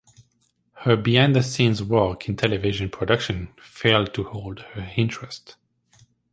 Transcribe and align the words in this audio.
Her 0.77 0.97
behind-the-scenes 0.97 1.83
work 1.83 2.27
in 2.27 2.35
television 2.35 2.89
production 2.89 3.53
failed 3.61 4.15
to 4.15 4.23
hold 4.23 4.61
her 4.73 4.91
interest. 4.97 5.57